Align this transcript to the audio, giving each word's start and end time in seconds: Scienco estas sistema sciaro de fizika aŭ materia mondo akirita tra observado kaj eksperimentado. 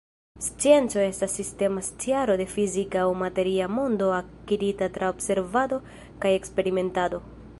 Scienco 0.43 1.01
estas 1.01 1.35
sistema 1.39 1.83
sciaro 1.89 2.37
de 2.41 2.47
fizika 2.53 3.03
aŭ 3.03 3.11
materia 3.21 3.69
mondo 3.75 4.09
akirita 4.19 4.87
tra 4.97 5.13
observado 5.17 5.83
kaj 6.25 6.35
eksperimentado. 6.41 7.23